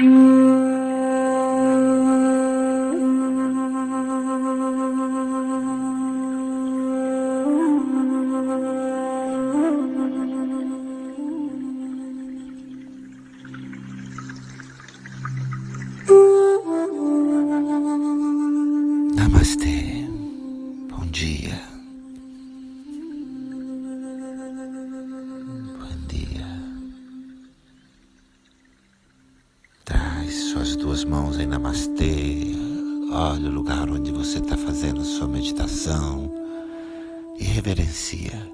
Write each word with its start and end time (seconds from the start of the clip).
Namastê. 0.00 0.29
Suas 30.70 30.82
duas 30.84 31.04
mãos 31.04 31.36
em 31.36 31.46
Namastê. 31.46 32.54
Olha 33.10 33.48
o 33.48 33.52
lugar 33.52 33.90
onde 33.90 34.12
você 34.12 34.38
está 34.38 34.56
fazendo 34.56 35.04
sua 35.04 35.26
meditação 35.26 36.32
e 37.36 37.42
reverencia. 37.42 38.48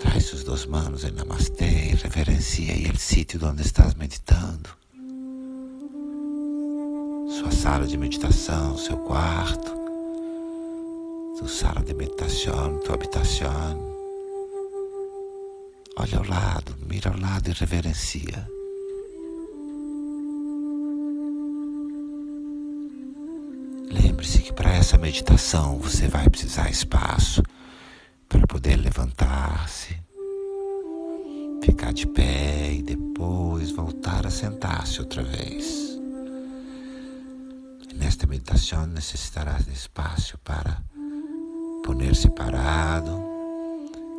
Traz 0.00 0.24
suas 0.24 0.42
duas 0.42 0.66
mãos 0.66 1.04
em 1.04 1.12
Namastê 1.12 1.92
e 1.92 1.94
reverencia 1.94 2.74
aí 2.74 2.90
o 2.90 2.98
sítio 2.98 3.38
onde 3.46 3.62
estás 3.62 3.94
meditando 3.94 4.70
sua 7.28 7.52
sala 7.52 7.86
de 7.86 7.96
meditação, 7.96 8.76
seu 8.76 8.96
quarto, 8.96 9.70
sua 11.38 11.48
sala 11.48 11.80
de 11.84 11.94
meditação, 11.94 12.76
tua 12.80 12.96
habitação. 12.96 13.78
Olha 15.96 16.18
ao 16.18 16.26
lado, 16.26 16.74
mira 16.88 17.08
ao 17.08 17.20
lado 17.20 17.50
e 17.50 17.52
reverencia. 17.52 18.59
Lembre-se 24.20 24.42
que 24.42 24.52
para 24.52 24.70
essa 24.70 24.98
meditação 24.98 25.78
você 25.78 26.06
vai 26.06 26.28
precisar 26.28 26.68
espaço 26.68 27.42
para 28.28 28.46
poder 28.46 28.76
levantar-se, 28.76 29.96
ficar 31.64 31.90
de 31.94 32.06
pé 32.06 32.70
e 32.70 32.82
depois 32.82 33.70
voltar 33.70 34.26
a 34.26 34.30
sentar-se 34.30 35.00
outra 35.00 35.22
vez. 35.22 35.98
Nesta 37.94 38.26
meditação 38.26 38.86
necessitarás 38.86 39.64
de 39.64 39.72
espaço 39.72 40.36
para 40.44 40.82
poner-se 41.82 42.28
parado, 42.28 43.22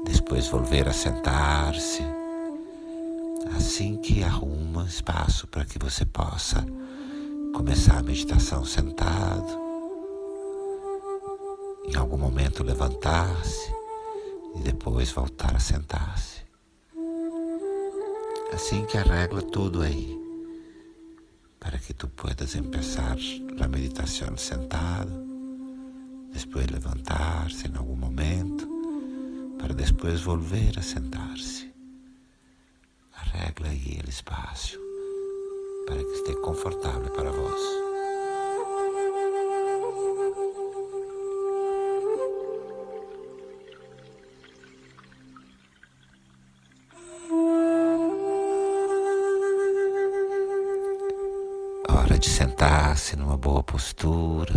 depois 0.04 0.48
volver 0.48 0.88
a 0.88 0.94
sentar-se, 0.94 2.02
assim 3.56 3.98
que 3.98 4.24
arruma 4.24 4.84
espaço 4.86 5.46
para 5.46 5.64
que 5.64 5.78
você 5.78 6.08
possa 6.08 6.66
começar 7.54 8.00
a 8.00 8.04
meditação 8.04 8.66
sentado, 8.66 9.61
em 11.92 11.98
algum 11.98 12.18
momento 12.18 12.64
levantar-se 12.64 13.70
e 14.56 14.60
depois 14.60 15.12
voltar 15.12 15.54
a 15.54 15.60
sentar-se. 15.60 16.42
Assim 18.54 18.86
que 18.86 18.98
arregla 18.98 19.42
tudo 19.42 19.82
aí 19.82 20.18
para 21.60 21.78
que 21.78 21.94
tu 21.94 22.08
puedas 22.08 22.56
empezar 22.56 23.18
a 23.60 23.68
meditação 23.68 24.38
sentado, 24.38 25.12
depois 26.34 26.68
levantar-se 26.68 27.68
em 27.68 27.76
algum 27.76 27.96
momento, 27.96 28.68
para 29.60 29.74
depois 29.74 30.22
volver 30.22 30.80
a 30.80 30.82
sentar-se. 30.82 31.72
Arregla 33.14 33.68
aí 33.68 34.02
o 34.06 34.10
espaço 34.10 34.80
para 35.86 35.98
que 35.98 36.12
esteja 36.12 36.40
confortável 36.40 37.12
para 37.12 37.32
vós. 37.32 37.91
Hora 52.22 52.30
de 52.30 52.30
sentar-se 52.30 53.16
numa 53.16 53.36
boa 53.36 53.64
postura. 53.64 54.54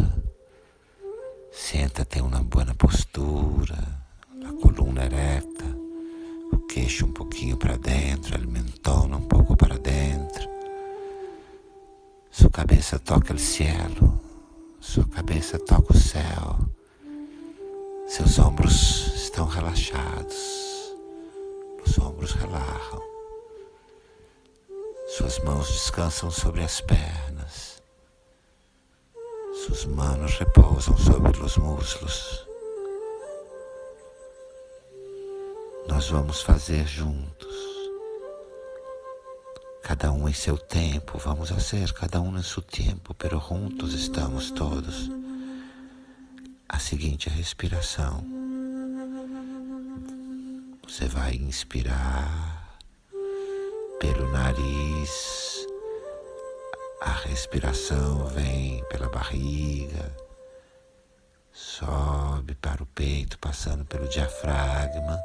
Senta-te 1.51 2.21
uma 2.21 2.43
boa 2.43 2.75
postura, 2.75 3.79
a 4.45 4.53
coluna 4.61 5.05
ereta, 5.05 5.65
o 6.53 6.59
queixo 6.67 7.07
um 7.07 7.13
pouquinho 7.13 7.57
para 7.57 7.79
dentro, 7.79 8.37
a 8.37 8.39
mentona 8.39 9.17
um 9.17 9.27
pouco 9.27 9.57
para 9.57 9.79
dentro. 9.79 10.47
Sua 12.31 12.51
cabeça 12.51 12.99
toca 12.99 13.33
o 13.33 13.39
cielo, 13.39 14.21
sua 14.79 15.07
cabeça 15.09 15.59
toca 15.59 15.95
o 15.95 15.99
céu. 15.99 16.59
Seus 18.07 18.39
ombros 18.39 19.15
estão 19.15 19.47
relaxados, 19.47 20.93
os 21.87 21.99
ombros 21.99 22.33
relaxam. 22.33 23.14
Suas 25.17 25.39
mãos 25.39 25.69
descansam 25.69 26.29
sobre 26.29 26.65
as 26.65 26.81
pernas. 26.81 27.81
Suas 29.65 29.85
manos 29.85 30.37
repousam 30.39 30.99
sobre 30.99 31.39
os 31.41 31.57
muslos. 31.57 32.45
Nós 35.87 36.09
vamos 36.09 36.43
fazer 36.43 36.85
juntos. 36.89 37.55
Cada 39.85 40.11
um 40.11 40.29
em 40.29 40.33
seu 40.33 40.59
tempo, 40.59 41.17
vamos 41.17 41.49
fazer 41.49 41.93
cada 41.93 42.21
um 42.21 42.37
em 42.37 42.43
seu 42.43 42.61
tempo, 42.61 43.15
pero 43.15 43.39
juntos 43.39 43.95
estamos 43.95 44.51
todos. 44.51 45.09
A 46.69 46.81
seguinte 46.81 47.29
respiração. 47.29 48.27
Você 50.83 51.07
vai 51.07 51.37
inspirar 51.37 52.64
pelo 54.05 54.31
nariz, 54.31 55.67
a 57.01 57.11
respiração 57.27 58.27
vem 58.27 58.85
pela 58.91 59.09
barriga, 59.09 60.15
sobe 61.51 62.55
para 62.57 62.83
o 62.83 62.87
peito, 62.87 63.39
passando 63.39 63.83
pelo 63.87 64.07
diafragma, 64.07 65.19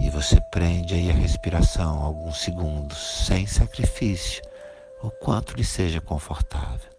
e 0.00 0.10
você 0.10 0.40
prende 0.50 0.92
aí 0.92 1.08
a 1.08 1.12
respiração 1.12 2.02
alguns 2.02 2.38
segundos, 2.38 3.26
sem 3.26 3.46
sacrifício, 3.46 4.42
o 5.00 5.10
quanto 5.10 5.54
lhe 5.54 5.64
seja 5.64 6.00
confortável. 6.00 6.90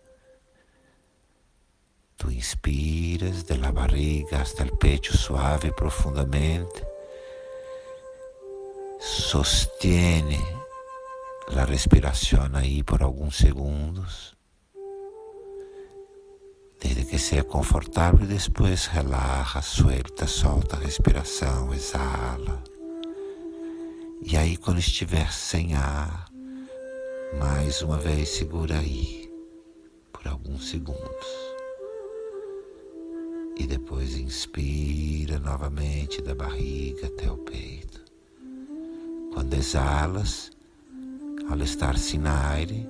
Tu 2.16 2.32
inspiras 2.32 3.44
de 3.44 3.58
la 3.58 3.74
barriga 3.74 4.42
hasta 4.42 4.64
el 4.64 4.72
pecho 4.78 5.18
suave 5.18 5.68
e 5.68 5.74
profundamente. 5.74 6.86
Sostiene 8.98 10.65
la 11.50 11.66
respiración 11.66 12.56
ahí 12.56 12.84
por 12.84 13.04
algunos 13.04 13.38
segundos, 13.38 14.36
desde 16.80 17.06
que 17.06 17.18
sea 17.18 17.44
confortável, 17.44 18.28
después 18.28 18.88
relaja, 18.88 19.62
suelta, 19.62 20.28
solta 20.28 20.76
a 20.76 20.80
respiração, 20.80 21.74
exala. 21.74 22.64
E 24.22 24.36
aí, 24.38 24.58
quando 24.58 24.80
estiver 24.80 25.32
sem 25.32 25.76
ar, 25.76 26.30
mais 27.40 27.82
uma 27.82 27.98
vez 27.98 28.30
segura 28.30 28.80
aí 28.80 29.32
por 30.12 30.28
alguns 30.28 30.70
segundos. 30.70 31.28
E 33.58 33.66
depois 33.66 34.16
inspira 34.18 35.40
novamente 35.40 36.22
da 36.22 36.36
barriga 36.36 37.08
até 37.08 37.32
o 37.32 37.38
peito. 37.38 38.04
Quando 39.34 39.54
exalas, 39.54 40.52
ao 41.50 41.58
estar-se 41.60 42.18
na 42.18 42.50
aire, 42.50 42.88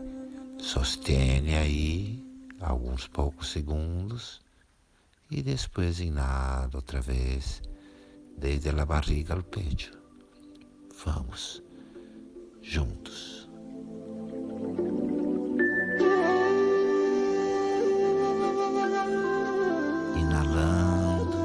sostene 0.57 1.56
aí 1.56 2.24
alguns 2.62 3.07
poucos 3.07 3.50
segundos 3.50 4.42
e 5.30 5.42
depois 5.42 6.00
inala 6.00 6.69
outra 6.74 7.02
vez, 7.02 7.62
desde 8.38 8.69
a 8.69 8.86
barriga 8.86 9.34
ao 9.34 9.44
peito. 9.44 9.98
Vamos 11.04 11.62
juntos. 12.62 13.50
Inalando, 20.18 21.38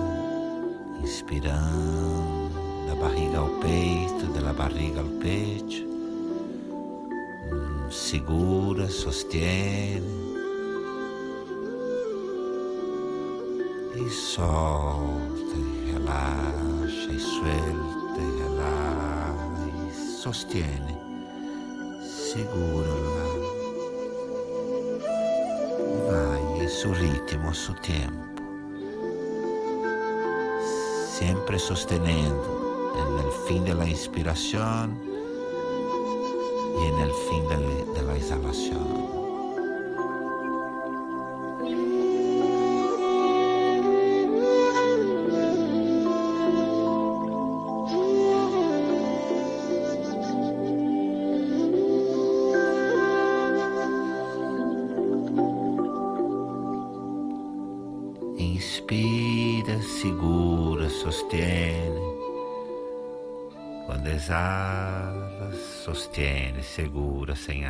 inspirando, 1.03 2.87
da 2.87 2.95
barriga 2.95 3.39
ao 3.39 3.51
peito, 3.59 4.33
da 4.33 4.53
barriga 4.53 5.01
ao 5.01 5.09
peito 5.19 5.90
segura, 8.11 8.89
sostiene. 8.89 10.03
E 13.95 14.11
solta, 14.11 15.55
e 15.55 15.93
relaxa, 15.93 17.13
e 17.13 17.19
suelta, 17.21 18.19
e 18.19 18.43
relaxa, 18.43 19.87
e 19.87 19.93
sostiene, 19.95 20.99
segura 22.03 22.89
lá. 22.89 23.31
Vai, 26.09 26.65
e 26.65 26.69
su 26.69 26.93
ritmo, 26.93 27.55
su 27.55 27.73
tempo, 27.75 28.43
sempre 31.17 31.59
sostenendo, 31.61 32.93
nel 33.17 33.31
fim 33.47 33.63
da 33.63 33.87
inspiração 33.87 35.10
y 36.81 36.87
en 36.87 36.99
el 36.99 37.13
fin 37.13 37.49
de, 37.49 37.85
de 37.95 38.03
la. 38.03 38.11
Inspira, 58.37 59.81
segura, 59.83 60.89
sostiene. 60.89 62.01
Quando 63.87 64.11
exala, 64.11 64.70
sostiene, 65.95 66.63
segura, 66.63 67.35
sem 67.35 67.65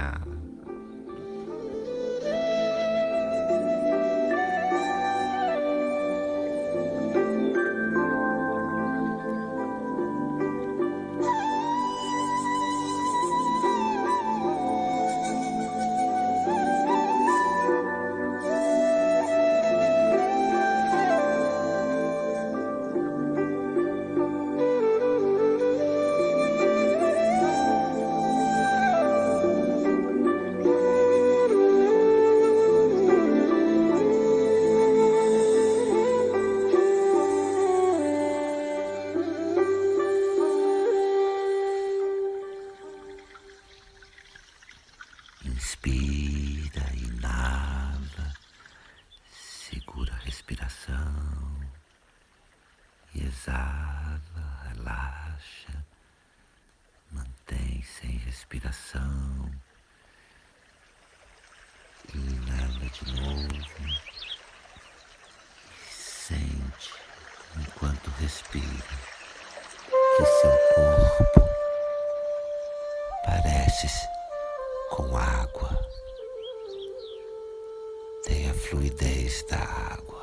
exala, 53.41 54.21
relaxa, 54.75 55.85
mantém 57.11 57.83
sem 57.83 58.11
respiração. 58.19 59.51
Inala 62.13 62.91
de 62.91 63.15
novo 63.15 63.49
e 65.73 65.93
sente 65.93 66.93
enquanto 67.57 68.11
respira 68.21 68.99
que 70.17 70.25
seu 70.27 70.59
corpo 70.75 71.49
parece 73.25 73.89
com 74.91 75.17
água. 75.17 75.89
Tem 78.25 78.51
a 78.51 78.55
fluidez 78.55 79.43
da 79.45 79.59
água. 79.59 80.20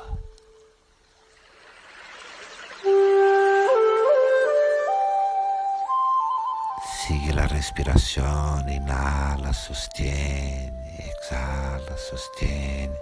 Respiración, 7.58 8.68
inhala, 8.68 9.52
sostiene, 9.52 10.94
exhala, 11.10 11.94
sostiene. 11.96 12.96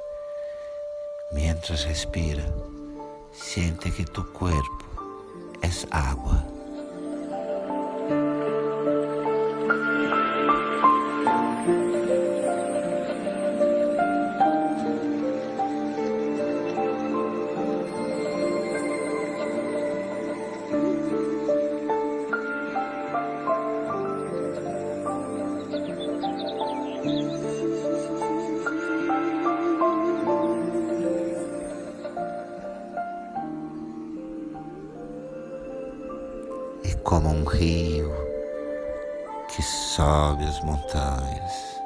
Mientras 1.31 1.85
respira, 1.85 2.43
siente 3.35 3.93
que 3.93 4.07
tu 4.07 4.23
cuerpo 4.33 4.87
es 5.61 5.87
agua. 5.91 6.43
Rio 37.57 38.13
que 39.49 39.63
sobe 39.63 40.45
as 40.45 40.61
montanhas. 40.63 41.77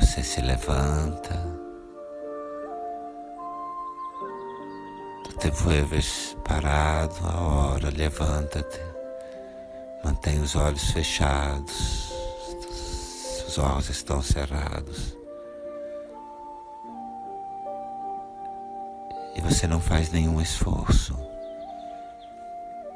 Você 0.00 0.22
se 0.22 0.40
levanta, 0.40 1.34
te 5.38 5.50
vuelves 5.50 6.36
parado 6.44 7.14
a 7.22 7.40
hora, 7.40 7.90
levanta-te, 7.90 8.80
mantém 10.02 10.40
os 10.40 10.56
olhos 10.56 10.90
fechados, 10.90 12.12
os 13.46 13.58
olhos 13.58 13.90
estão 13.90 14.22
cerrados. 14.22 15.16
Você 19.46 19.68
não 19.68 19.80
faz 19.80 20.10
nenhum 20.10 20.40
esforço. 20.40 21.16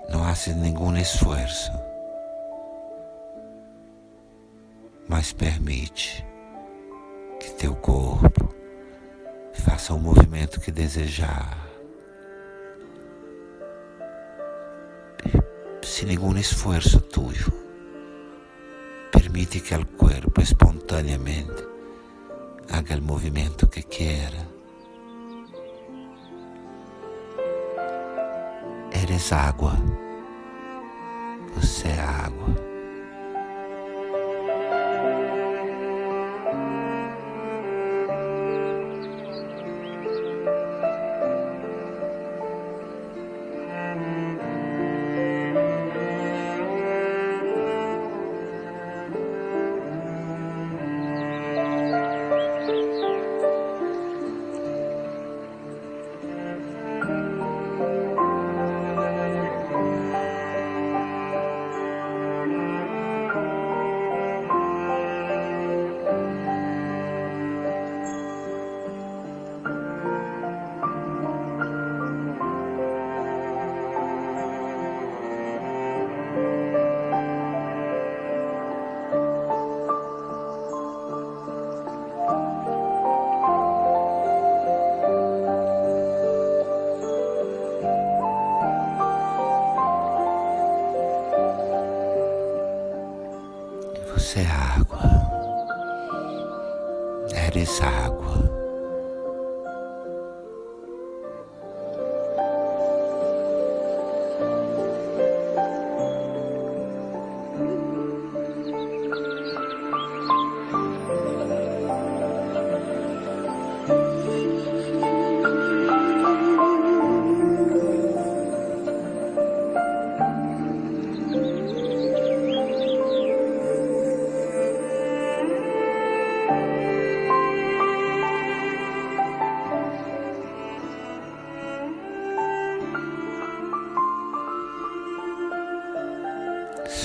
Não 0.08 0.24
hace 0.24 0.52
nenhum 0.52 0.96
esforço. 0.96 1.70
Mas 5.08 5.32
permite 5.32 6.26
que 7.38 7.52
teu 7.52 7.74
corpo 7.76 8.52
faça 9.54 9.94
o 9.94 9.98
movimento 9.98 10.60
que 10.60 10.72
desejar. 10.72 11.56
Sem 15.84 16.08
nenhum 16.08 16.36
esforço 16.36 17.00
tuyo. 17.00 17.52
Permite 19.12 19.60
que 19.60 19.74
o 19.74 19.86
corpo 19.86 20.40
espontaneamente 20.40 21.64
haga 22.68 22.96
o 22.96 23.02
movimento 23.02 23.68
que 23.68 23.82
quiera. 23.82 24.49
Eres 29.10 29.32
água. 29.32 29.72
Você 31.56 31.88
é 31.88 31.98
água. 31.98 32.69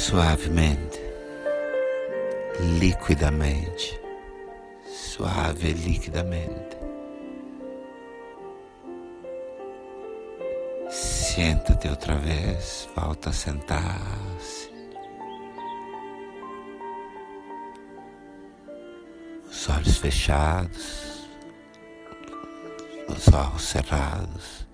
Suavemente, 0.07 1.01
liquidamente, 2.79 3.99
suave 4.87 5.69
e 5.69 5.73
liquidamente. 5.73 6.77
Senta-te 10.91 11.87
outra 11.87 12.17
vez, 12.17 12.87
volta 12.95 13.31
a 13.31 13.33
sentar-se. 13.33 14.69
Os 19.49 19.69
olhos 19.69 19.97
fechados, 19.97 21.27
os 23.09 23.27
olhos 23.33 23.63
cerrados. 23.63 24.64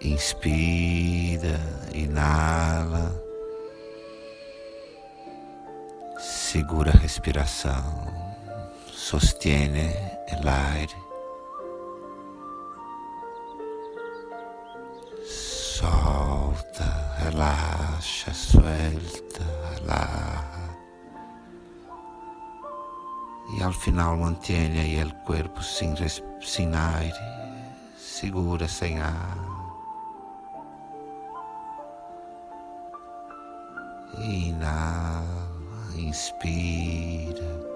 Inspira, 0.00 1.58
inala, 1.94 3.14
segura 6.18 6.90
a 6.90 6.98
respiração, 6.98 8.06
sostiene 8.92 9.90
o 10.28 10.48
ar, 10.48 10.96
solta, 15.24 16.84
relaxa, 17.18 18.32
suelta, 18.34 19.44
relaja. 19.74 20.56
E 23.58 23.62
ao 23.62 23.72
final 23.72 24.16
mantiene 24.16 24.80
aí 24.80 25.02
o 25.02 25.14
corpo 25.24 25.62
sem, 25.62 25.94
sem 26.42 26.74
aire, 26.74 27.14
segura 27.96 28.68
sem 28.68 29.00
ar. 29.00 29.45
Inala, 34.18 35.50
inspira, 35.94 37.66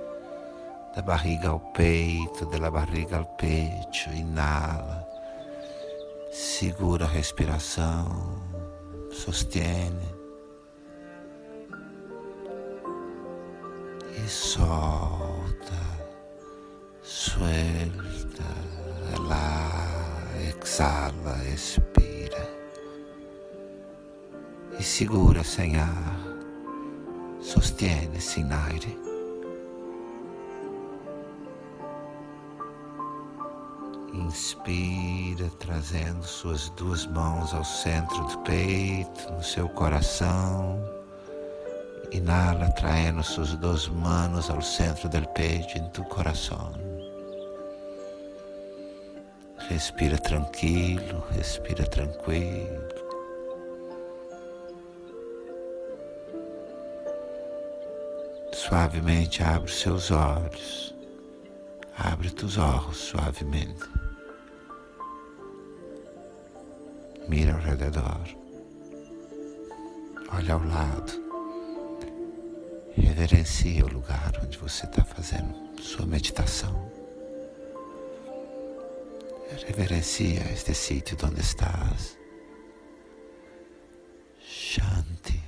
da 0.96 1.02
barriga 1.02 1.50
ao 1.50 1.60
peito, 1.60 2.46
da 2.46 2.70
barriga 2.70 3.18
ao 3.18 3.26
peito, 3.36 4.10
inala, 4.14 5.06
segura 6.32 7.04
a 7.04 7.08
respiração, 7.08 8.40
sostiene. 9.12 10.20
E 14.16 14.28
solta, 14.28 15.82
suelta, 17.02 18.44
lá, 19.28 19.70
exala, 20.48 21.44
expira. 21.44 22.48
E 24.78 24.82
segura 24.82 25.44
sem 25.44 25.76
ar 25.76 26.29
sostiene 27.42 28.20
sem 28.20 28.44
aire. 28.52 28.98
Inspira, 34.12 35.50
trazendo 35.58 36.22
suas 36.24 36.68
duas 36.70 37.06
mãos 37.06 37.54
ao 37.54 37.64
centro 37.64 38.24
do 38.26 38.38
peito, 38.38 39.32
no 39.32 39.42
seu 39.42 39.68
coração. 39.68 40.80
Inala, 42.12 42.70
traindo 42.72 43.22
suas 43.22 43.54
duas 43.56 43.88
mãos 43.88 44.50
ao 44.50 44.60
centro 44.60 45.08
do 45.08 45.28
peito, 45.28 45.78
em 45.78 45.88
tu 45.90 46.04
coração. 46.04 46.72
Respira 49.68 50.18
tranquilo, 50.18 51.24
respira 51.30 51.86
tranquilo. 51.86 52.99
Suavemente 58.70 59.42
abre 59.42 59.68
seus 59.68 60.12
olhos. 60.12 60.94
Abre 61.98 62.30
tus 62.30 62.56
olhos 62.56 62.98
suavemente. 62.98 63.82
Mira 67.28 67.54
ao 67.54 67.60
redor. 67.60 68.28
Olha 70.32 70.54
ao 70.54 70.62
lado. 70.62 71.12
Reverencia 72.94 73.84
o 73.84 73.92
lugar 73.92 74.40
onde 74.40 74.56
você 74.56 74.86
está 74.86 75.02
fazendo 75.02 75.52
sua 75.82 76.06
meditação. 76.06 76.92
Reverencia 79.66 80.48
este 80.52 80.74
sítio 80.74 81.18
onde 81.24 81.40
estás. 81.40 82.16
Shanti. 84.38 85.39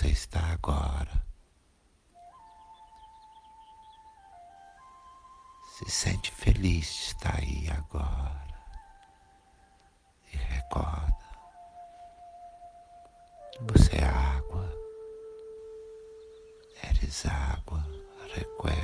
você 0.00 0.08
está 0.08 0.40
agora. 0.52 1.26
Se 5.76 5.90
sente 5.90 6.30
feliz 6.30 6.86
de 6.86 7.02
estar 7.02 7.36
aí 7.36 7.68
agora. 7.68 8.48
E 10.32 10.36
recorda. 10.38 11.14
Você 13.60 13.96
é 13.96 14.04
água. 14.04 14.72
Eres 16.82 17.26
água. 17.26 17.84
Recuerda. 18.34 18.79